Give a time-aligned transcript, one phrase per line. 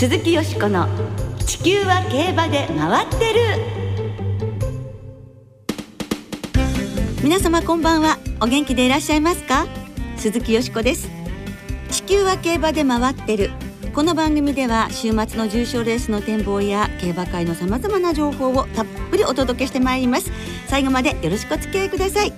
[0.00, 0.88] 鈴木よしこの
[1.44, 3.40] 地球は競馬で回ってる。
[7.22, 8.16] 皆様こんばんは。
[8.40, 9.66] お元気でいらっしゃいますか？
[10.16, 11.10] 鈴木よしこです。
[11.90, 13.50] 地球は競馬で回ってる。
[13.92, 20.32] この番組では週末の重賞レースの展望や競馬界のさまざまな情報をたっぷりお届けしてまいります。
[20.66, 22.32] 最後までよろしくお付き合いください。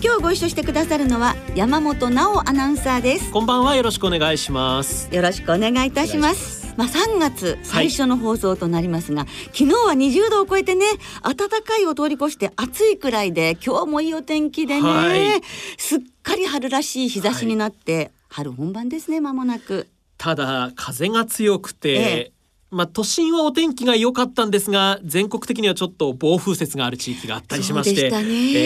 [0.00, 3.32] 今日ご一緒してくださるのは山本直アナウンサーです。
[3.32, 3.74] こんばんは。
[3.74, 5.12] よろしくお願いします。
[5.12, 10.86] よろしくお願いいたしますまあ、3月最初の放送となりますが、はい、昨日は20度を超えてね
[11.22, 15.42] 暖かいを通り越して暑いくらいで今日もいいお天気でね、はい、
[15.78, 19.88] すっかり春らしい日差しになって、はい、春本番ですね間もなく。
[20.16, 22.32] ただ風が強くて、ええ、
[22.74, 28.18] まあ、都心はお天気が良かったんですが全国的にはちょっと暴風雪がある地域があったりしまして、ね、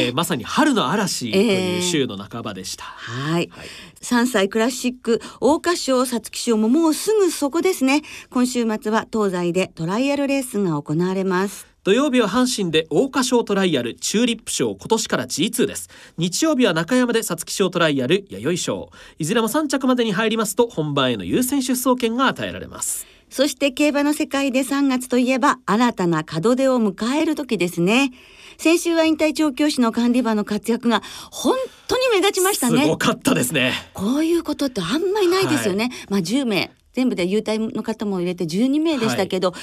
[0.07, 3.69] えー、まさに春の嵐という週の半ばでした、えー、はい、はい、
[4.01, 8.03] 3歳クラシック桜花賞皐月賞ももうすぐそこですね。
[8.31, 11.67] 今週末は東西でトライアルレースが行われます。
[11.85, 15.89] 土曜日は阪神で桜花賞トライアルチューリップ賞今年から G2 です。
[16.17, 18.91] 日曜日は中山で皐月賞トライアル弥生賞。
[19.19, 28.13] いずれも3着までに入りますと本番への優先出走権が与えられますそして競馬の世界で3月といえば新たな門出を迎える時ですね。
[28.59, 31.57] 先週は引退調教師の管理馬の活躍が本
[31.87, 32.83] 当に目立ちましたね。
[32.83, 33.73] すごかったですね。
[33.95, 35.85] こういうことってあんまりないですよね。
[35.85, 39.59] はい、まあ10名全部で優待の方も入れて12名でしたけど、は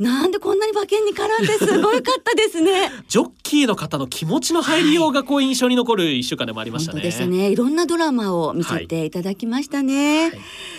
[0.00, 2.90] い、なんでこんなに馬券に絡んですごいかったですね。
[3.08, 7.50] ジョッキーの方の気持ちの入りようがこう印象に残る一週間でもありましたね、はい、ですね。
[7.50, 10.38] いろんなドラマを見せていただきましたね、はい、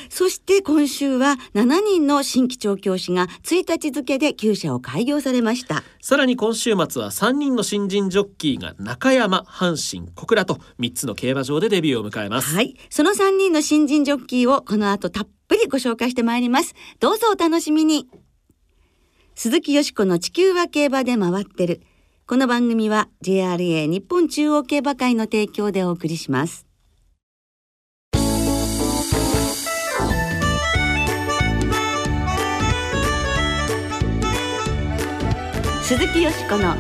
[0.10, 5.84] そして今週は7人の新規調教師が1日付で厩舎を開業されました。
[6.02, 12.56] さらに今週末は3人の新人ジョッキーが中山阪神小倉と3つの競馬場でデビューを迎えます。
[12.56, 12.76] はい。
[12.90, 16.76] その3人の新人ジョッキーをこの後たっぷりご紹介してまいります。
[17.00, 18.08] どうぞお楽しみに。
[19.36, 21.82] 鈴木よしこの地球は競馬で回ってる。
[22.28, 26.68] この番組は JRA 日本中央競馬会の提供でお送りします。
[35.82, 36.76] 鈴木よしこの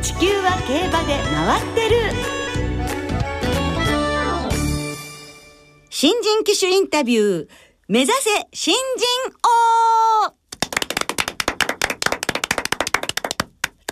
[0.00, 2.36] 地球は競馬で回ってる。
[5.90, 7.48] 新人騎手インタビュー
[7.88, 8.82] 目指せ新人
[10.26, 10.34] 王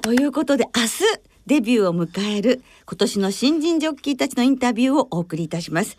[0.03, 0.89] ということで明日
[1.47, 5.97] デビューを迎える今年の新人ジョッキーたちのインタビューをお送りいたします。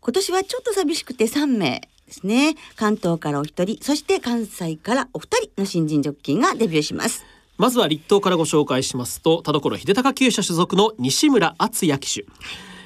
[0.00, 2.54] 今年はちょっと寂しくて3名ですね。
[2.76, 7.24] 関東からお一人そして関西からお二人の新人ジョッキーがデビューします。
[7.58, 12.24] まずは立東からご紹介しますと田所秀隆厩舎所属の西村敦也騎手。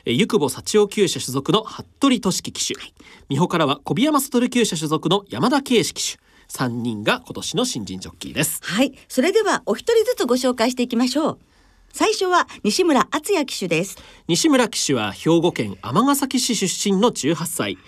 [0.06, 2.94] ゆくぼ幸男厩舎所属の服部俊樹騎手、はい、
[3.28, 6.20] 美穂からは小宮山悟厩舎所属の山田圭司騎手。
[6.48, 8.60] 3人が今年の新人ジョッキーです。
[8.64, 8.92] はい。
[9.08, 11.38] それではお一人ずつご紹介していきましょう。
[11.92, 13.98] 最初は西村敦也騎手です。
[14.26, 17.78] 西村騎手は兵庫県尼崎市出身の18歳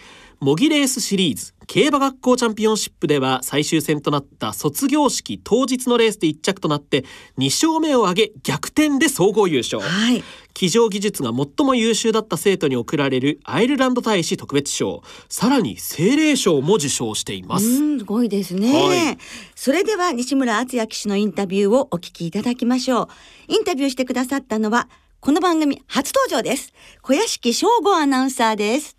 [0.42, 1.54] 模擬レースシリーズ。
[1.69, 7.04] 競馬学校チャンピオンシップでは最終戦となった卒業式当日のレースで1着となって
[7.38, 15.04] 2勝目を挙げ逆転で総合優勝、はい、騎乗技術が最も優秀だった生徒に贈られるアイルランド大使特別賞。
[15.28, 17.76] さらに精霊賞も受賞しています。
[17.76, 19.19] すごいですね、はい、
[19.54, 23.08] それでは西村敦也騎手のインタビューをお聞きいただきましょう。
[23.47, 24.88] インタビューしてくださったのは
[25.20, 26.72] この番組初登場です。
[27.00, 28.97] 小屋敷翔吾アナウンサーです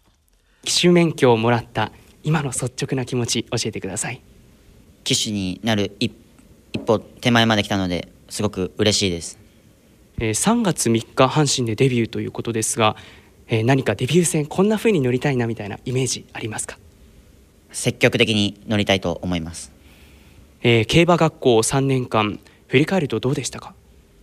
[0.63, 1.91] 騎手免許をもらった
[2.23, 4.21] 今の率直な気持ち教えてください。
[5.03, 6.11] 騎手になる一
[6.79, 9.37] 歩手前まで来たのですごく嬉しいです、
[10.17, 12.95] えー、3月3日阪神でデビューということですが、
[13.47, 16.77] えー、何かデビュー戦こんな風に乗りたいなみたいなイメージありますか？
[17.71, 19.73] 積極的に乗りたいと思います、
[20.61, 23.75] えー、競馬学校3年間振り返るとどうでしたか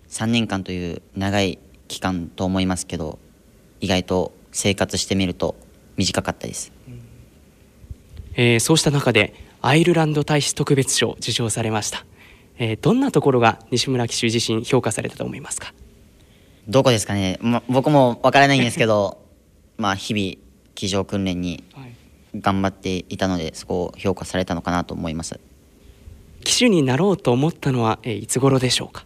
[0.09, 1.59] ？3年間という長い
[1.89, 3.19] 期間と思いますけど
[3.81, 5.57] 意外と生活してみると
[6.01, 6.73] 短かったです、
[8.35, 12.07] えー、そうした中でアイルランド大使特別賞受賞されました、
[12.59, 15.75] えー、どんなところが西村騎手自身評価されたと思いますか？
[16.69, 19.21] どこですかね、ま、僕もわからないんですけど
[19.77, 20.37] まあ日々
[20.75, 21.65] 騎乗訓練に
[22.35, 25.39] 頑張っていたので、そこを評価されたのかなと思います。
[26.45, 29.05] 騎手になろうと思ったのは、えー、いつ頃でしょうか？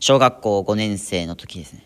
[0.00, 1.84] 小学校5年生の時ですね。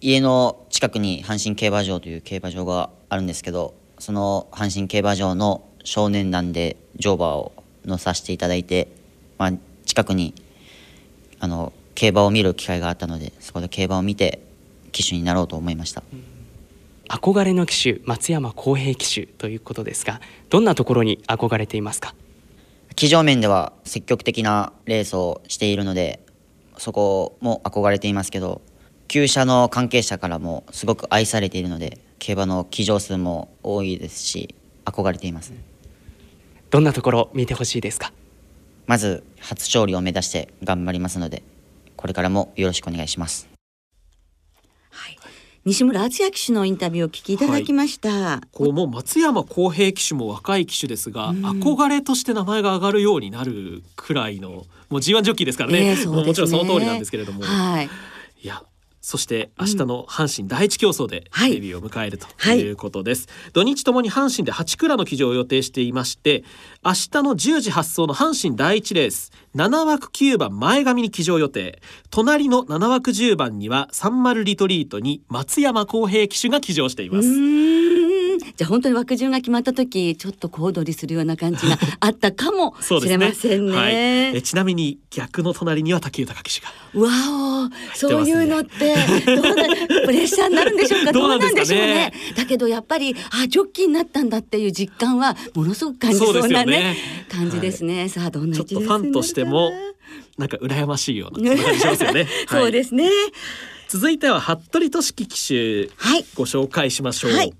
[0.00, 7.52] 家の近くに阪神競馬場という競馬場があるんですけどその阪神競馬場の少年団で乗馬を
[7.84, 8.88] 乗させていただいて、
[9.36, 9.52] まあ、
[9.84, 10.34] 近くに
[11.38, 14.40] あの競馬を見る機会があったのでそこで競馬を見て
[14.92, 16.02] 騎手になろうと思いました、
[17.10, 22.14] 憧れの騎手松山浩平騎手ということですがどんなところに憧れていますか？
[22.96, 26.24] 騎乗面では積極的なレースをしているので
[26.78, 28.62] そこも憧れていますけど
[29.08, 34.54] 厩舎の関係者からもすごく愛されているので競馬の騎乗数も多いですし
[34.84, 35.52] 憧れています。
[36.70, 38.12] どんなところ見てほしいですか？
[38.86, 41.42] まず初勝利を目指して頑張りますので
[41.96, 43.48] これからもよろしくお願いします。
[45.64, 56.26] 西村敦也騎手のインタビューをお聞きいただきました、こうもう松山康平騎手も若い騎手ですが、憧れとして名前が上がるようになるくらいのもう G1 ジョッキーですからね,、ええそうですね。
[56.26, 57.88] もちろんその通りなんですけれども、はい。
[58.42, 58.62] いや
[59.02, 61.52] そして明日の阪神第一競争ではい。
[61.52, 62.60] デビューを迎えるとはい。
[62.60, 66.44] いうことです、土日ともに阪神で8クラの騎乗を予定していまして
[66.84, 71.82] 明日の10時発送の阪神第一レース7枠9番前髪に騎乗予定。
[72.10, 77.28] 隣の7枠10番にはサンマルリトリートに松山康平騎手が騎乗していうます、
[78.56, 83.76] じゃあ本当に枠順が決まった時ちょっと小躍りするような感じがあったかも しれませんね。
[83.76, 83.92] はい、
[84.36, 86.72] えちなみに逆の隣には竹豊騎手が
[87.06, 87.10] わ
[87.64, 88.94] お、ねそういうのって
[89.26, 89.64] どうな
[90.06, 91.12] プレッシャーになるんでしょうか？
[91.12, 92.12] どうなんでしょうね。
[92.36, 96.96] だけどやっぱりあジョッキーになったんだっていう実感はものすごく感じそうなねね
[97.30, 98.08] 感じですね。
[98.08, 99.72] さあどんなちょっとファンとしても
[100.38, 103.08] なんか羨ましいような感じしますよね そうですすね。
[103.88, 106.24] 続いては服部俊樹騎手はい。
[106.34, 107.54] ご紹介しましょう、はい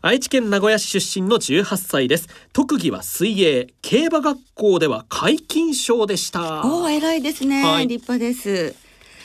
[0.00, 2.28] 愛知県名古屋市出身の18歳です。
[2.52, 3.66] 特技は水泳。
[3.82, 6.64] 競馬学校では皆勤賞でした。
[6.64, 7.88] おお偉いですね、はい。
[7.88, 8.76] 立派です。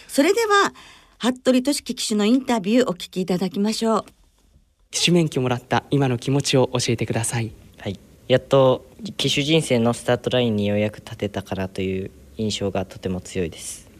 [0.07, 0.73] それでは
[1.19, 4.05] 服部俊樹騎手のインタビューお聞きいただきましょう。
[4.89, 7.51] 騎手免許もらった今の気持ちを教えてください。
[7.77, 8.83] はい、やっと
[9.17, 13.91] 騎手人生のスタートラインにようやく立てたかなという印象がとても強いです。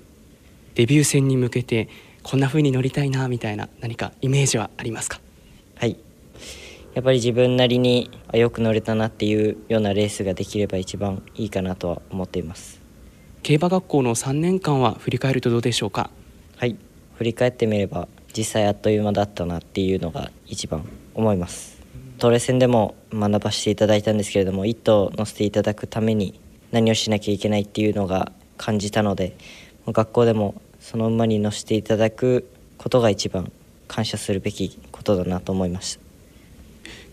[0.74, 1.88] デビュー戦に向けて
[2.24, 5.22] こんな風に乗りたいなみたいな何かイメージはありますか？
[5.76, 5.98] はい
[6.94, 12.82] やっぱり自分なりにあよく乗れたなっていうようなレースができれば一番いいかなとは思っています。
[13.42, 16.12] 競馬学校の3年間は振り返るとどうでしょうか？
[16.58, 16.78] はい。
[17.16, 21.82] 振り返ってみれば実際あっという間だったなっていうのが一番思います。
[22.20, 26.40] トレセンでも学ばせていただいたんですけれども一頭乗せていただくために
[26.72, 29.36] 何をしなきゃいけないっていうのが感じたので
[29.88, 32.48] 学校でもその馬に乗せていただく
[32.78, 33.52] ことが一番
[33.88, 36.03] 感謝するべきことだなと思いました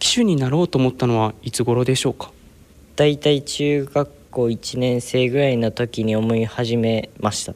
[0.00, 2.32] 騎手になろうと思ったのはいつ頃でしょうか？
[2.96, 7.54] だいたい中学校1年生ぐらいの時に思い始めました。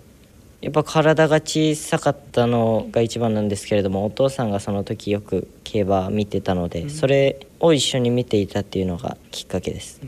[0.60, 10.00] やっぱ体が小さかったのが一番なんですけれどもお父さんがその時よく競馬見てたので、それを一緒に見ていたっていうのがきっかけです、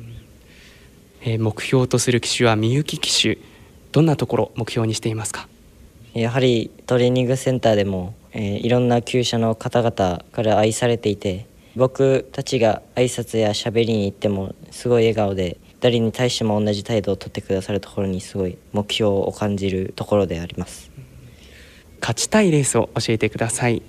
[1.22, 3.38] えー目標とする騎手はみゆき騎手
[3.92, 5.48] どんなところ目標にしていますか？
[6.14, 20.90] やはりトレーニングセンターでも、えーいろんな厩舎の方々から愛されていて僕たちが挨拶や喋りに行ってもすごい笑顔で誰に対しても同じ態度をとってくださるところにすごい目標を感じるところであります。
[22.00, 23.82] 勝ちたいレースを教えてください。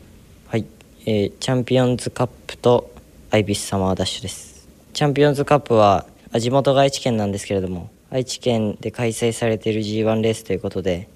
[0.48, 0.66] はい、
[1.06, 2.92] えーチャンピオンズカップと
[3.32, 4.68] アイビスサマーダッシュです。
[4.94, 11.08] チャンピオンズカップはあ地元が愛知県なんですけれども愛知県で開催されている G1 レースということで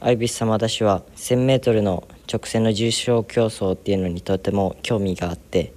[0.00, 5.72] アイビスサマーダッシュは 1000m の直線の重賞競争っていうのにとても興味があって。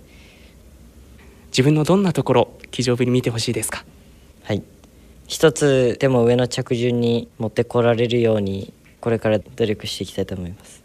[1.52, 3.84] 自分のどんなところ騎乗ぶり見てほしいですか？
[4.44, 4.64] はい。
[5.28, 10.84] 一つでも上の着順に持ってこられるようにこれから努力していきたいと思います。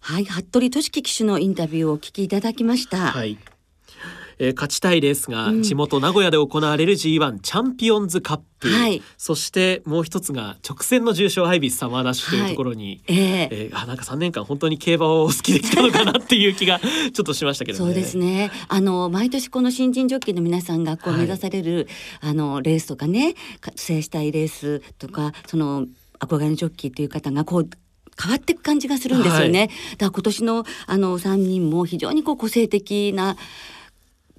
[0.00, 2.98] はい、服部俊樹騎手のインタビューをお聞きいただきました。
[2.98, 3.38] はい、
[4.38, 5.62] えー勝ちたいレースがうん。
[5.62, 9.02] 地元名古屋で行われる G1 チャンピオンズカップ、はい。
[9.16, 13.48] そしてもう一つが直線の重賞アイビスサマーダッシュというところに、ええ。
[13.50, 17.84] えーあなんか3年間本当に競馬を好きできたのかなっていう気が ちょっとしましたけどね。
[17.84, 18.50] そうですね。
[18.68, 21.88] あの毎年この新人ジョッキーの皆さんがこうはい目指される、
[22.20, 25.86] あのレースとかね、か制したいレースとかその
[26.20, 27.68] 憧れのジョッキーという方がこう
[28.20, 29.68] 変わっていく感じがするんですよね。
[29.92, 33.36] だから今年のあの三人も非常にこう個性的な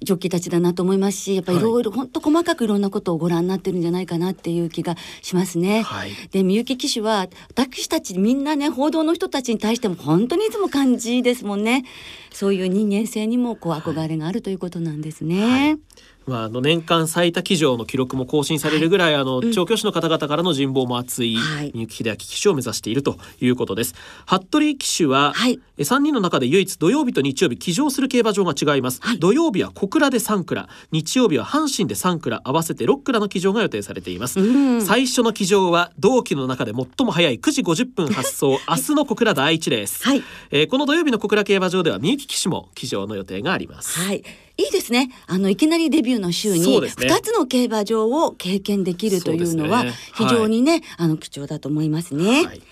[0.02, 5.82] ジョッキーたちだなと思いますし、やっぱりいろいろ本当細かくいろんなことをご覧になってるんじゃないかなっていう気がしますね。
[5.82, 11.84] はいでみゆき騎手は私たちみんなね報道の人たちに対しても本当にいつも感じですもんね
[12.30, 15.78] そういう人間性にもこう憧れがあるということなんですね、
[16.26, 21.72] まあ、あの年間最多騎乗の記録も更新されるぐらい、あの調教師の方々からの人望も厚いはい。
[21.74, 23.94] 三幸秀明騎手を目指しているということです。
[24.26, 25.60] 服部騎手は、はい。
[25.78, 29.18] え3人の中で唯一土曜日と日曜日騎乗する競馬場が違います、はい。
[29.18, 30.68] 土曜日は小倉で3倉。
[30.90, 34.82] 日曜日は阪神で3倉合わせて6倉の騎乗が予定されています、うん。
[34.82, 38.58] 最初の騎乗は同期の中で最も早い9時50分発送。
[38.68, 40.22] 明日の小倉第一レース、はい。
[40.50, 44.00] えーこの土曜日の小倉競馬場では三幸騎手も騎乗の予定があります。
[44.00, 44.24] はい
[44.58, 45.10] いいですね。
[45.26, 47.08] あのいきなりデビューの週にそうですね。
[47.08, 49.84] 二つの競馬場を経験できるというのは
[50.14, 52.44] 非常にね、あの貴重だと思いますね。
[52.44, 52.62] はい。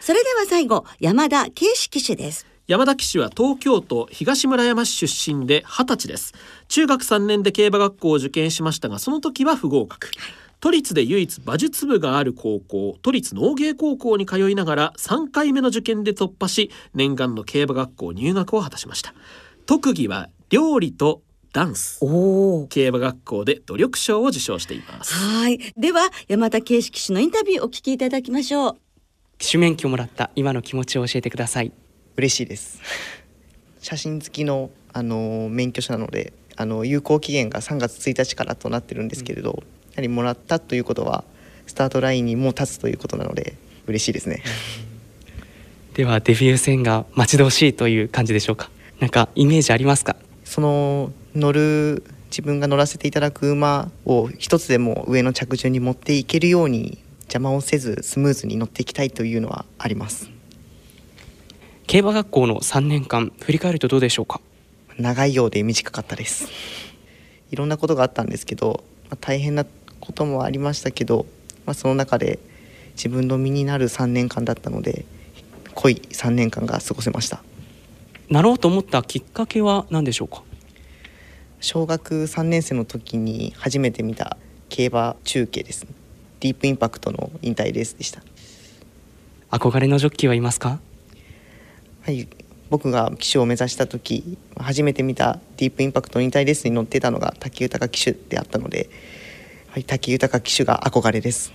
[0.00, 2.46] それでは最後山田圭司騎手です。
[2.66, 6.34] 山田騎手は東京都東村山市出身で20歳です。
[6.68, 10.10] 中学3年で競馬学校を受験しましたがその時は不合格。
[10.60, 19.14] 都立で唯一馬術部がある高校都立農芸高校に通いながら3回目の受験で突破し念願の競馬学校入学を果たしました。
[19.66, 21.22] 特技は料理と
[21.52, 21.98] ダンス。
[22.68, 25.12] 競馬学校で努力賞を受賞しています。
[25.14, 25.58] はい。
[25.76, 28.76] では山田圭司騎手のインタビューをお聞きいただきましょう。
[29.38, 31.72] 騎手免許をもらった今の気持ちを教えてください。
[32.16, 32.80] 嬉しいです。
[33.80, 41.24] 写真付きの、あの免許証なのであの有効期限が3月1日からとなってるんですけれど、やはりもらったということは
[41.66, 43.54] スタートラインにもう立つということなので
[43.86, 44.42] 嬉しいですね。
[45.94, 48.70] ではデビュー戦が待ち遠しいという感じでしょうか。
[49.00, 50.16] なんかイメージありますか？
[50.56, 60.30] その乗る自分が乗らせていただく馬を一つでも上の着順に持っていけるように邪魔をせずスムーズに乗っていきたいというのはあります。
[61.86, 64.40] 競馬学校の3年間振り返るとどうでしょうか？
[64.96, 66.48] 長いようで短かったです。
[67.50, 69.66] いろんなことがあったんですけど、まあ大変な
[70.00, 71.26] こともありましたけど、
[71.66, 72.38] まあ、その中で
[72.94, 75.04] 自分の身になる3年間だったので
[75.74, 77.42] 濃い3年間が過ごせました
[78.28, 80.42] なろうと思ったきっかけは何でしょうか？
[81.60, 84.36] 小学3年生の時に初めて見た
[84.68, 85.86] 競馬中継です
[86.40, 88.22] ディープインパクトの引退レースでした。
[89.50, 90.80] 憧れのジョッキーはいますか？
[92.02, 92.28] はい、
[92.68, 98.90] 僕が騎手を目指した時初めて見たディープインパクトの引退レースに乗っていたのが武豊騎手であったので、
[99.70, 101.52] はい、武豊騎手が憧れです。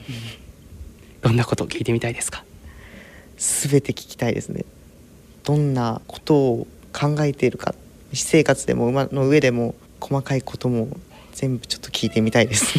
[1.22, 2.44] どんなことを聞いてみたいですか？
[3.38, 4.66] 全て聞きたいですね
[5.44, 7.74] どんなことを考えているか
[8.14, 10.90] 私生活でも馬の上でも細かいことも
[11.34, 12.74] 全部ちょっと聞いてみたいです。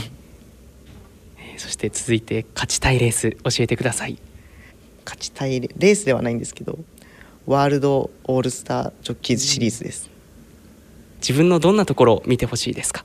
[1.39, 4.19] え ーそして続いて勝ちたいレース教えてください。
[5.05, 6.79] 勝ちたいレレースではないんですけど
[7.47, 10.11] ワールドオールスタージョッキーズシリーズです。
[11.21, 13.05] 自分のどんなところを見てほしいですか？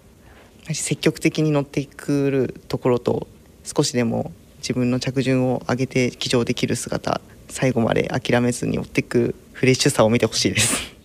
[0.74, 3.28] 積極的に乗ってくるところと
[3.64, 10.96] 少しでも自分の着順を上げて騎乗できる姿最後まで諦めずに追っていくフレッシュさを見てほしいです。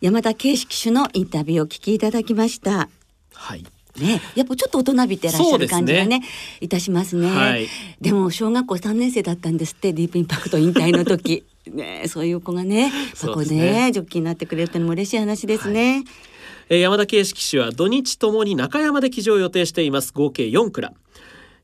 [0.00, 2.88] 山田圭司騎手のインタビューをお聞きいただきました。
[3.34, 3.64] はい。
[3.98, 6.22] ね、やっぱちょっと大人びてらっしゃる感じがね
[6.60, 7.66] いたしますね、はい。
[8.00, 11.44] でも小学校3年生だったんですってディープインパクト引退の時。
[11.66, 16.04] ねそういう子がねそここうねねジョッキーになってくれるってのも嬉しい話ですね、
[16.68, 20.12] えー山田圭司騎手は土日ともに中山で騎乗を予定しています。
[20.12, 20.92] 合計4クラ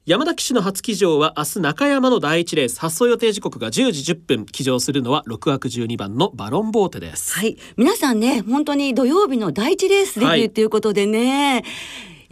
[0.04, 7.56] 山田騎手の初騎乗は明日中山の第一レース発送予定時刻が10時10分騎乗するのは6枠12番のバロンボーテです、はい。
[7.76, 11.62] 皆さんね本当に土曜日の第一レースデビュはいーということでね、い、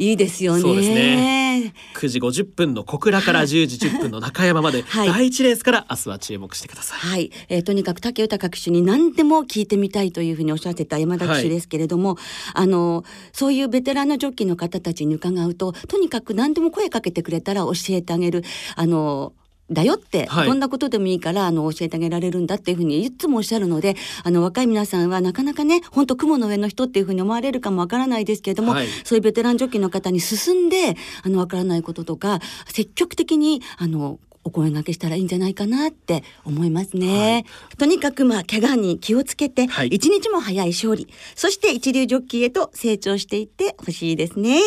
[0.01, 0.61] いですよね。
[0.61, 1.75] そうですね。
[1.95, 5.09] 9時50分の小倉から10時10分の中山まで、 はい。
[5.09, 6.99] 第一レースから明日は注目してください。
[6.99, 12.17] はい、えーとにかく武豊騎手に何でも聞いてみたいというふうにおっしゃってた山田騎手ですけれども、
[12.55, 18.43] あのそういうベテランのジョッキーの方たちに伺うととにかく何でも声かけてくれたら教えてあげる
[18.77, 19.33] あの
[19.71, 37.45] だよって、はいどんなことでもいいからあの教えてあげられるんだっていうふうにいつもおっしゃるのであの若い皆さんはなかなかね本当雲の上の人っていうふうに思われるかもわからないですけれども、はいそういうベテランジョッキーの方に進んであのわからないこととか積極的にあのお声掛けしたらいいんじゃないかなって思いますね。
[37.79, 44.61] とにかくまあ怪我に気をつけてはい一日も早い勝利、そして一流ジョッキーへと成長していってほしいですね。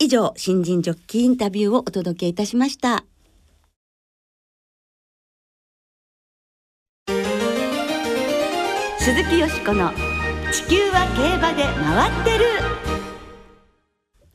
[0.00, 3.04] 以上新人ジョッキーインタビューをお届けいたしました。
[9.08, 9.90] 鈴木よしこの
[10.52, 12.44] 地球は競馬で回ってる。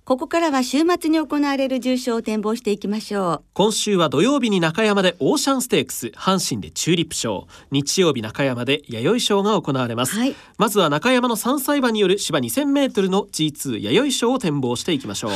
[0.03, 3.43] ここからは週末に行われる重賞を展望していきましょう。
[3.53, 7.47] 今週は土曜日に中山でオーシャンステークス阪神でチューリップ賞。
[7.69, 10.35] 日曜日中山で弥生賞が行われます、はい。
[10.57, 15.31] まずは中山の3歳馬による芝 2000m の G2 弥生賞を展望していきましょう、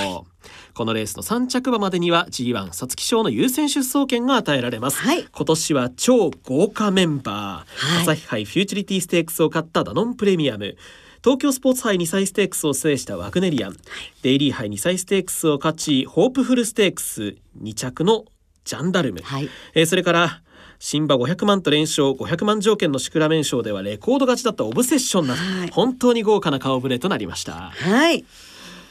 [0.78, 5.24] このレースの3着馬までには G1 皐月賞の優先出走権が与えられます、はい。
[5.24, 8.02] 今年は超豪華メンバー、はい。
[8.04, 10.78] 朝日杯フューチュリティステークスを勝ったダノンプレミアム。
[11.24, 13.78] 東京スポーツ杯2歳ステークスを制したワグネリアン、
[14.22, 18.26] デイリー杯2歳ステークスを勝ちホープフルステークス2着の
[18.64, 19.50] ジャンダルム、はい。
[19.74, 20.42] えーそれから
[20.80, 25.70] 新馬500万と連勝500万条件のシクラメン賞ではレコード勝ちだったオブセッションなど、はい。
[25.72, 27.72] 本当に豪華な顔ぶれとなりました。
[27.72, 28.24] はい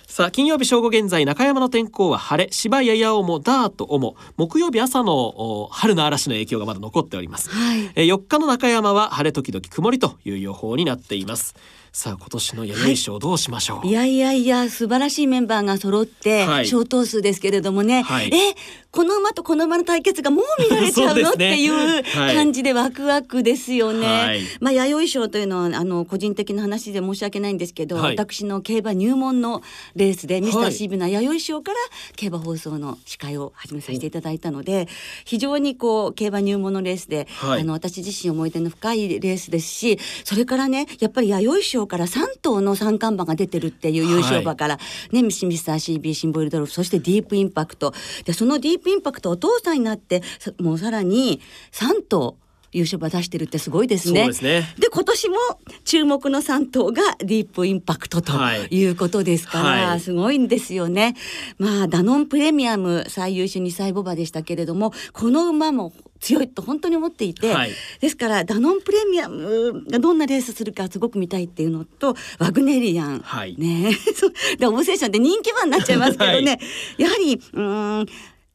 [0.06, 7.90] さあ金曜日正午現在中山の天候は晴れ芝ややおもダートおも木曜日朝のお春の嵐の影響がまだ残っております、はい。
[7.96, 11.56] えー4日の中山は晴れ時々曇りという予報になっています。
[11.92, 16.66] さあ今年の弥生賞どうしましょう、いやいやいや素晴らしいメンバーが揃って、はい。
[16.66, 18.26] 小頭数ですけれどもね、はい。
[18.32, 18.54] え
[18.96, 24.06] この馬とこの馬の対決がもう見られちゃうのねっていうはい感じでワクワクですよね。
[24.06, 24.40] はい。
[24.58, 28.16] まあ弥生賞というのはあの個人的な話で申し訳ないんですけど、はい。
[28.16, 29.62] 私の競馬入門の
[29.94, 31.78] レースでミスタはいーシーブな弥生賞から
[32.16, 34.88] 競馬放送の司会を始めさせていただいたので
[35.26, 37.60] 非常にこう競馬入門のレースで、はい。
[37.60, 44.78] あの私自身思い出の深いレースですしそれからねやっぱり弥生賞から3頭の三冠馬が出てるっていう優勝馬から、
[45.12, 47.92] ねミスミスター CB シンボイルドルフそしてディープインパクト。
[48.24, 51.40] でそのディープインパクトお父さんになってさもうさらに
[51.72, 52.36] 3頭
[52.72, 54.20] 優勝馬出してるってすごいですね。
[54.20, 54.74] そうですね。
[54.78, 55.36] で今年も
[55.84, 58.66] 注目の3頭がディープインパクトとはい。
[58.70, 60.00] いうことですから、はい。
[60.00, 61.14] すごいんですよね。
[61.58, 67.70] まあダノンプレミアム最優秀2歳ボバでしたけれどもこの馬も強いと本当に思っていて、はい。
[68.00, 73.56] ですからダノンプレミアムがどんなレースするかすごく見たいっていうのとワグネリアン、はい。
[73.56, 73.92] ね。
[74.58, 77.02] でオブセッションって人気馬になっちゃいますけどね、はい。
[77.02, 78.06] やはりうーん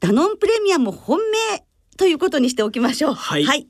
[0.02, 1.64] ダノンプレミアム本命
[1.96, 3.14] ということにしておきましょう。
[3.14, 3.44] はい。
[3.46, 3.68] はい。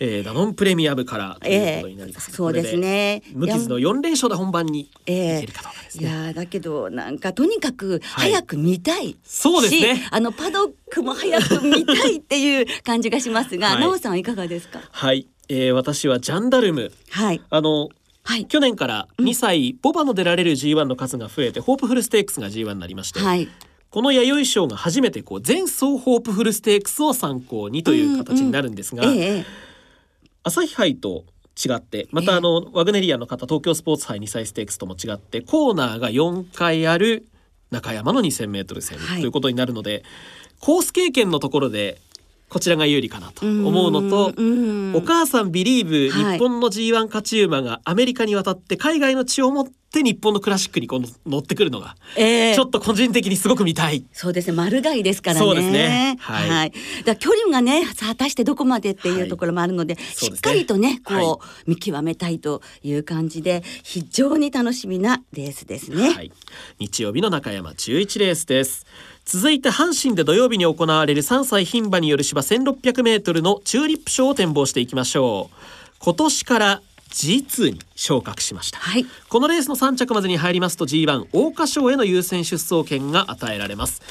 [0.00, 2.36] えーダノンプレミアムからということになります、ええ。
[2.36, 3.22] そうですね。
[3.34, 9.96] 無傷の4連勝で本番にいええけるかどうかですいね、やーだけどなんかとにかくはい早く見たい、そうですね。
[9.96, 13.80] しあのパドックも早く見たいっていう感じがしますが、 はい。
[13.80, 14.80] なおさんはいかがですか？
[14.90, 16.92] はい、えー私はジャンダルム。
[17.10, 17.42] はい。
[17.50, 17.90] あの
[18.22, 18.46] はい。
[18.46, 23.48] 去年から2歳、ボバの出られる G1 の数が増えてホープフルステークスが G1 になりまして、はい
[23.94, 29.44] この弥生賞が初めてこう前走ホープフルステークスを参考にという形になるんですが、ええ
[30.42, 31.24] 朝日杯と
[31.64, 37.28] 違ってまたあの、ワグネリアンの方東京スポーツ杯2歳ステークスとも違ってコーナーが4回ある
[37.70, 39.20] 中山の 2,000m 戦はい。
[39.20, 40.02] ということになるので、
[40.58, 42.00] コース経験のところで
[42.48, 44.32] こちらが有利かなと思うのと。
[44.36, 46.38] うんお母さんビリーブ、はい。
[46.38, 52.54] 日本の G1 勝ち馬がアメリカに渡って海外の血を持って日本のクラシックにこの乗ってくるのが、ええ。
[52.54, 54.04] ちょっと個人的にすごく見たい。
[54.12, 55.46] そうですね丸貝ですからね。
[55.46, 56.16] そうですね。
[56.20, 56.70] はい。
[56.70, 60.36] だから距離がね果たしてどこまでっていうはいところもあるので、そうですね。
[60.36, 66.10] しっかりとねこう、はい見極めたいという感じで非常に楽しみなレースですね。
[66.10, 66.32] はい、
[66.78, 68.86] 日曜日の中山11レースです
[69.24, 75.56] 続いて阪神で土曜日に行われる3歳牝馬による芝 1600m のチューリップ賞を展望していきましょう。
[75.98, 79.06] 今年から G2 に昇格しました、はい。
[79.28, 84.02] このレースの3着までに入りますと G1 桜花賞への優先出走権が与えられます。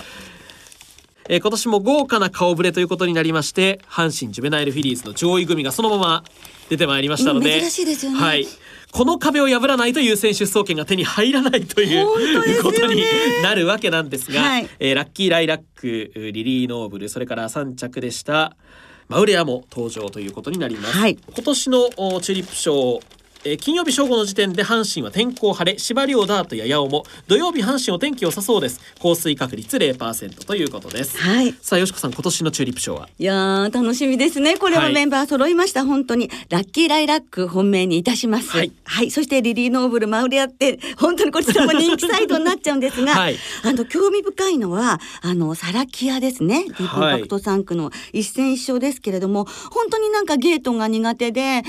[1.29, 6.23] えー今年も豪華な顔ぶれということになりまして阪神ジュベナイルフィリーズの上位組がそのまま
[6.69, 8.19] 出てまいりましたので、うん珍しいですよね。
[8.19, 8.45] はい
[8.93, 13.03] この壁を破らないと優先出走権が手に入らないということに
[13.41, 14.69] なるわけなんですが、はい。
[14.79, 18.55] えーラッキーライラックリリーノーブルそれから3着でした
[19.07, 21.17] マウレアも登場ということになります、はい。
[21.33, 22.99] 今年のおチューリップ賞
[23.45, 28.79] えー金曜日正午の時点で阪神は天候晴れ芝涼ダートや八尾も土曜日阪神お天気良さそうです。
[28.99, 31.53] 降水確率0%ということです、はい。
[31.61, 33.09] さあよしこさん今年のチューリップ賞は？
[33.19, 34.57] いやー楽しみですね。
[34.57, 36.29] これははいメンバー揃いました、本当に。
[36.49, 38.49] ラッキーライラック本命にいたします。
[38.51, 38.71] はい。
[39.11, 43.37] そしてリリーノーブルマウレアって本当にこちらも人気サイトになっちゃうんですが、 はい。
[43.63, 46.65] あの興味深いのはあのサラキアですね。
[46.67, 51.63] ディープインパクト3区の一戦一勝ですけれども、本当になんかゲートが苦手で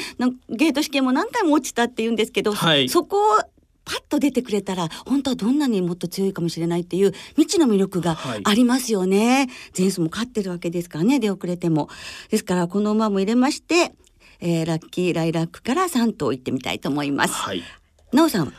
[0.51, 3.40] ゲート試験も何回も落ちたって言うんですけど、はいそこを
[3.87, 9.48] パッと出てくれたら本当はどんなにもっと強いかもしれないっていう未知の魅力がはいありますよね。
[9.77, 11.90] 前走も勝ってるわけですからね出遅れても。
[12.31, 13.92] ですからこの馬も入れまして、
[14.40, 17.35] えーラッキーライラックから3頭行ってみたいと思います。
[17.35, 17.62] はい
[18.12, 18.53] なおさんは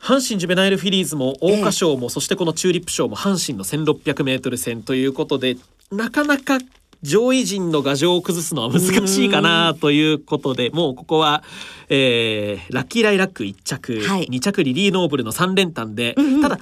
[0.00, 5.56] 阪神ジュベナイルフィリーズも桜花賞も、そしてこのチューリップ賞も阪神の 1600m 戦ということで
[5.92, 6.58] なかなか
[7.02, 11.42] 上位陣の牙城を崩すのは難しいかなということでもうここは、
[11.88, 16.58] えーラッキーライラック1着、はい2着リリーノーブルの3連単で、うんうんただ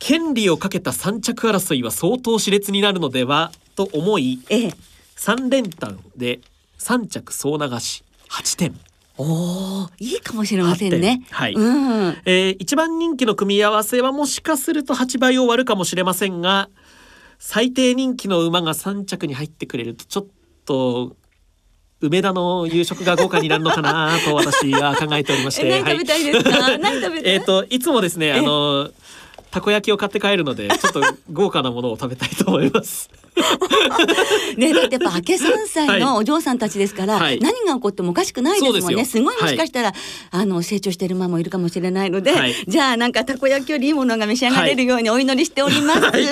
[0.00, 4.74] 権利をかけた3着争いは相当熾烈になるのではと思いええ
[5.16, 6.38] 3連単で
[6.78, 8.80] 3着総流し8点。
[9.20, 11.22] おーいいかもしれませんね。
[11.24, 12.16] 8点はいうん。
[12.24, 16.68] えー一番人気の組み合わせはもしかすると8倍を割るかもしれませんが
[17.38, 20.26] 最低人気の馬が3着に入ってくれるとちょっ
[20.64, 21.16] と
[22.00, 25.66] 梅田の夕食が豪華になるのかなと私は考えておりまして。
[25.78, 26.50] え何食べたいですか？
[26.50, 27.32] は何食べたい？
[27.34, 28.90] えっといつもですねあの
[29.50, 33.10] たこ焼きを買って帰るのでちょっと豪華なものを食べたいと思います。
[34.56, 37.38] ねだってやっぱ明け3歳のお嬢さんたちですから、はい。
[37.40, 39.04] 何が起こってもおかしくないですもんね。
[39.04, 39.24] すよ。
[39.24, 39.92] ごいもしかしたら、
[40.30, 42.54] あの成長している馬もいるかもしれないので、はい。
[42.66, 46.00] じゃあなんかたこ焼きよりいいものが召し上がれるようにお祈りしております。
[46.00, 46.22] はい、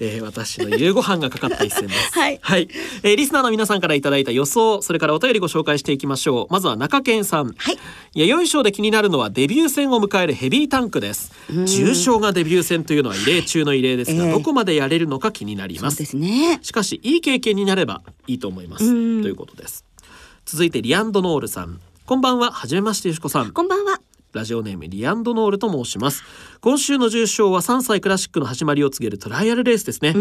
[0.00, 2.12] えー私の夕ご飯がかかった一戦です。
[2.12, 2.40] はい。
[3.02, 6.52] えーリスナーの皆さんからいただいた予想、それからお便りご紹介していきましょう。
[6.52, 7.54] まずは中堅さん。
[7.56, 7.78] はい。
[8.14, 11.32] 弥生賞で気になるのはデビュー戦を迎えるヘビータンクです。
[11.66, 16.07] 重賞がデビュー戦というのは異例中の異例ですが、ええどこまでやれるのか気になります。
[16.08, 16.58] ですね。
[16.62, 18.84] しかしいい経験になればいいと思います。
[18.84, 19.84] うんということです。
[20.46, 21.80] 続いてリアンドノールさん。
[22.06, 23.50] こんばんは、はじめましてよしこさん。
[23.52, 24.00] こんばんは。
[24.32, 26.22] ラジオネームリアンドノールと申します
[26.60, 30.14] 今週の重賞は3歳クラシックの始まりを告げるトライアルレースですね、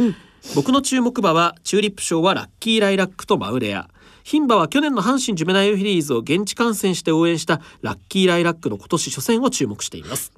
[0.55, 3.89] 僕の注目馬はチューリップ賞はラッキーライラックとマウレア
[4.23, 10.31] 牝馬は去年の阪神ジュメナイルフィリーズを現地観戦して応援したラッキーライラックの今年初戦を注目しています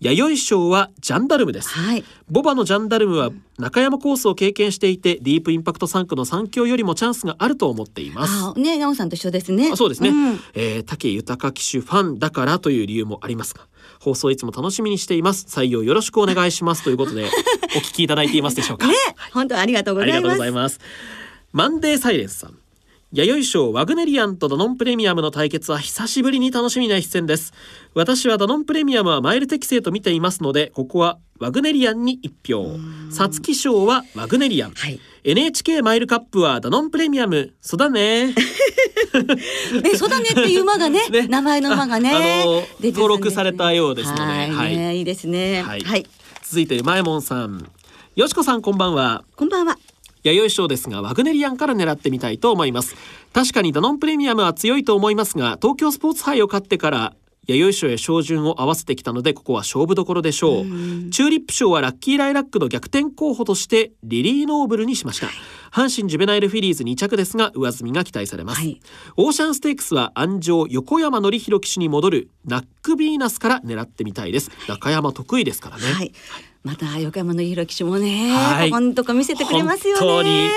[0.00, 1.70] 弥生賞はジャンダルムです。
[1.70, 2.04] はい。
[2.30, 8.32] ボバのジャンダルムは中山コースを経験していてディープインパクト3区の3強よりもチャンスがあると思っています。
[8.32, 9.70] あね、なおさんと一緒ですね。
[9.72, 10.40] あそうですね、ん。
[10.54, 13.66] えー武豊騎手ファンだからという理由もありますが
[14.00, 15.46] 放送いつも楽しみにしています。
[15.48, 16.84] 採用よろしくお願いします。
[16.84, 17.24] ということで
[17.76, 18.94] お聞きいただいていますでしょうか、ね、
[19.32, 20.38] 本当ありがとうごありがとうざいます。
[20.38, 20.80] ございます。
[21.52, 22.56] マンデーサイレンスさん
[23.10, 27.54] 弥生賞ワグネリアンとダノンプレミアムの対決は久しぶりに楽しみな一戦です。
[27.94, 32.76] 私はダノンプレミアムはマイル適正と見ていますのでここはワグネリアンに1票。
[33.10, 35.00] 皐月賞はワグネリアン、はい。
[35.24, 37.54] NHK マイルカップはダノンプレミアム。
[37.62, 38.26] そうだね。
[38.34, 38.34] ね、
[39.96, 41.28] そうだねっていう馬がね、ね。
[41.28, 44.76] 名前の馬がね、ああのー登録されたようですのではい、はい。
[44.76, 45.62] ねいいですね。
[45.62, 45.80] ははい。
[45.80, 46.06] い、
[46.42, 47.70] 続いてうまえもんさん。
[48.16, 49.24] よしこさんこんばんは。
[49.34, 49.78] こんばんは。
[50.22, 52.94] 弥生賞ですがワグネリアンから狙ってみたいと思います。
[53.32, 57.14] 確かにダノンプレミアムは強いと思いますが東京スポーツ杯を勝ってから
[57.46, 60.64] 弥生賞へ照準を合わせてきたのでここは勝負どころでしょう。
[61.10, 65.28] チューリップ賞はラッキーライラックの逆転候補としてリリーノーブルにしました。
[65.70, 68.80] 阪神ジュベナイルフィリーズ2着ですが上積みが期待されます、はい。
[69.16, 74.50] オーシャンステークスは安城横山典弘騎手に戻るナックビーナスから狙ってみたいです。
[74.68, 76.12] 中山得意ですからね、はい。
[76.64, 80.00] また横山のひろ騎手もね、はいここんとこ見せてくれますよね。
[80.00, 80.48] 本当に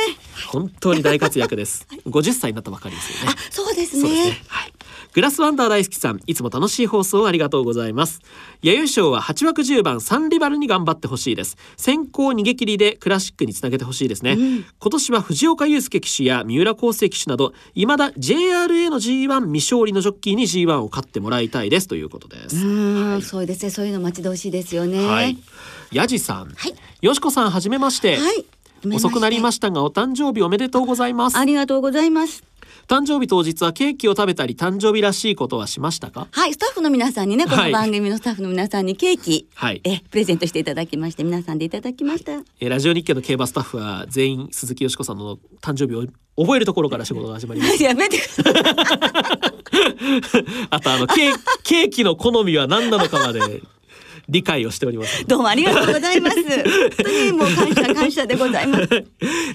[0.47, 1.87] 本当に大活躍です。
[2.07, 4.25] 50歳になったばかりですよねあ。、そうですそうですね。
[4.31, 4.41] ね。
[4.47, 4.73] はい。
[5.13, 8.21] グラスワンダー大好きさん、いつも楽しい放送ありがとうございます。
[8.61, 11.57] 弥生賞は8枠10番サンリバルに頑張ってほしいです。
[11.75, 14.35] 先行逃げ切りでクラシックにつなげてほしいですね。
[14.35, 22.55] 今年は藤岡祐介騎手や三浦康生騎手など、未だ JRA の G1 未勝利のジョッキーに G1 を勝ってもらいたいですということです。
[22.55, 23.69] うーん、そうですね。
[23.69, 25.05] そういうの待ち遠しいですよね。
[25.05, 25.37] はい。
[25.91, 28.15] ヤジさん、はいよしこさんはじめまして。
[28.15, 28.45] はい。
[28.95, 32.50] 遅くなりまししたがお誕生日おめでとうございますありがとうございます。
[32.87, 36.27] 誕生日当日はケーキを食べたり誕生日らしいことはしましたか？
[36.31, 37.71] はい、スタッフの皆さんにね、こはい。
[37.71, 39.81] の番組のスタッフの皆さんにケーキ、はい。
[39.83, 42.33] えプレゼントしていただきまして、皆さんでいただきました。
[42.33, 46.05] えーラジオ日経の競馬スタッフは全員鈴木よしこさんの誕生日を
[46.41, 47.81] 覚えるところから仕事が始まります。
[47.83, 49.51] やめてください。
[50.69, 51.07] あとあの
[51.63, 53.61] ケーキの好みは何なのかまで
[54.31, 56.41] 理解をしておりますどうもありがとうございます。
[56.41, 56.43] 本
[56.97, 58.87] 当にもう感謝感謝でございます。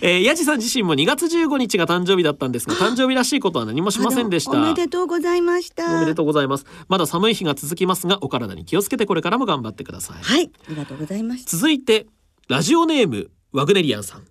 [0.03, 5.97] えー、ヤジさん自身も2月15日が誕生日だったんですが誕生日らしいことは何もしませんでしたおめでとうございました。
[5.97, 11.45] おめでとうございますまだ寒い日が続きますがお体に気をつけてこれからも頑張ってくださいはい、ありがとうございます。
[11.47, 12.07] 続いて
[12.49, 14.25] ラジオネームワグネリアンさん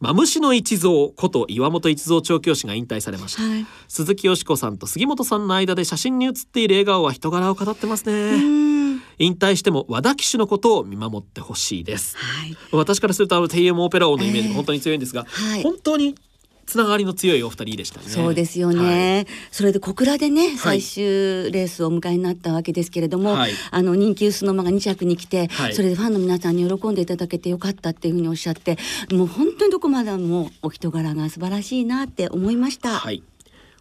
[0.00, 3.66] マムシの一蔵こと岩本一蔵調教師が引退されました、はい。
[3.88, 8.93] 鈴木よしこさんと杉本さんの間で写真に写っている笑顔は人柄を語ってますうねん。
[9.18, 12.16] 引退しても和田騎手のことを見守ってほしいです。
[12.16, 12.56] はい。
[12.72, 15.62] 私からするとあの TM オペラ王のイメージええが本当に強いんですが、はい。
[15.62, 16.14] 本当に
[16.66, 18.06] つながりの強いお二人でしたね。
[18.08, 23.52] そうですよね、それで小倉でね最終レースをお迎えになったわけですけれども、はい。
[23.70, 25.74] あの人気薄の馬が2着に来て、はい。
[25.74, 28.78] それでファンの皆さんに喜んでいただけてよかったっていうふうにおっしゃって
[29.12, 32.90] もう本当にどこまでもお人柄が素晴らしいなって思いました。
[32.90, 33.22] はい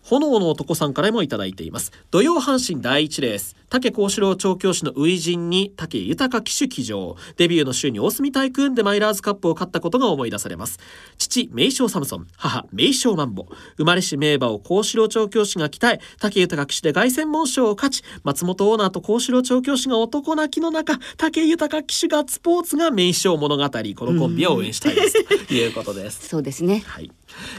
[0.04, 1.92] 炎の男さんからもいただいています。
[2.12, 3.56] 土曜阪神第一レース。
[3.70, 7.16] 武幸四郎調教師の初陣に武豊騎手騎乗。
[7.38, 10.80] デビューの週に大隅タイクーンでマイラーズカップを勝ったことが思い出されます。
[11.18, 12.28] 父名将サムソン。
[12.38, 23.64] 母名将マンボ生まれし名馬を幸四郎調教師が鍛え武豊騎手で凱旋門賞を勝ち松本オーナーと幸四郎調教師が男泣きの中武豊騎手ガッツポーツが名将物語。
[23.64, 25.48] このコンビを応援したいです。
[25.48, 26.28] ということです。
[26.28, 26.84] そうですね。
[26.86, 27.12] はい、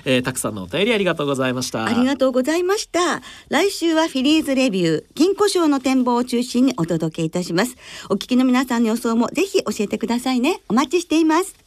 [0.04, 3.22] えー、たくさんのお便りありがとうございましたありがとうございました。
[3.48, 7.76] 来週はフィリーズレビュー、金庫賞の展望を中心にお届けいたします。
[8.10, 10.60] お聞きの皆さんの予想もぜひ教えてくださいね。
[10.68, 11.63] お待ちしています。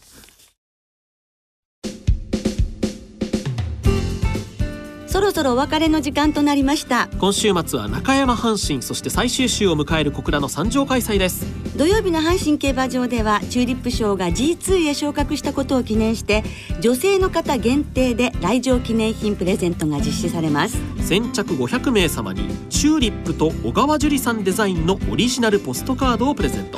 [5.17, 7.09] そろそろお別れの時間となりました。
[7.17, 11.43] 今週末は中山阪神そして最終週を迎える小倉の三条開催です。
[11.75, 16.43] 土曜日の阪神競馬場ではチューリップ賞が G2 へ昇格したことを記念して
[16.81, 20.77] 女性の方限定で来場記念品プレゼントが実施されます。
[20.99, 26.77] 先着500名様にチューリップと小川樹里さんデザインのオリジナルポストカードをプレゼント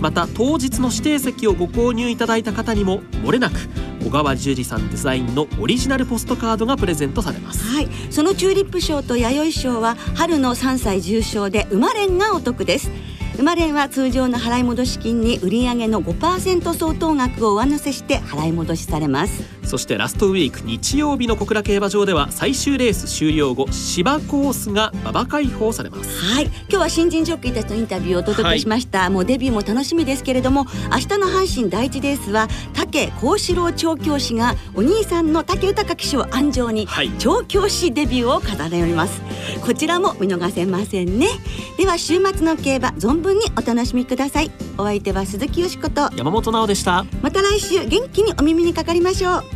[0.00, 3.56] また当日の指定席をご購入いただいた方にももれなく
[4.04, 7.64] 小川十二さんデザインのオリジナルポストカードがプレゼントされます。
[7.64, 7.88] はい。
[8.10, 12.90] そのチューリップ賞と弥生賞は春の3歳重賞で馬連がお得です。
[13.38, 19.42] 馬連は通常の払い戻し金に売上げの5%相当額を上乗せして払い戻しされます。
[19.66, 26.24] そしてラストウィーク日曜日の小倉競馬場では最終レース終了後芝コースが馬場開放されます。
[26.24, 26.44] はい。
[26.44, 37.10] 今日は新人ジョッキーたちのインタビューをお届けしました、もうデビューも楽しみですけれども明日の阪神第一レースは武幸四郎調教師がお兄さんの武豊騎手を安城にはい。
[37.18, 39.20] 調教師デビューを飾られます。
[39.64, 41.28] こちらも見逃せませんね。
[41.76, 44.50] では週末の競馬存分にお楽しみください。
[44.78, 46.08] お相手は鈴木よしこと。
[46.16, 47.04] 山本直でした。
[47.22, 49.55] また来週元気にお耳にかかりましょう